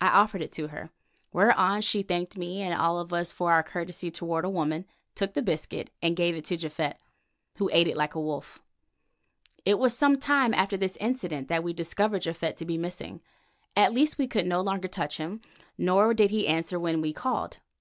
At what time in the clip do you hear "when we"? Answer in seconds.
16.78-17.12